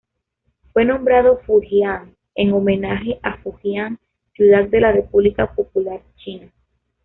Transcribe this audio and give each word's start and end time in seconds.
Fue 0.73 0.83
nombrado 0.83 1.37
Fujian 1.45 2.15
en 2.33 2.53
homenaje 2.53 3.19
a 3.21 3.37
Fujian 3.37 3.99
ciudad 4.33 4.67
de 4.67 4.81
la 4.81 4.91
República 4.91 5.53
Popular 5.53 6.01
China. 6.15 6.51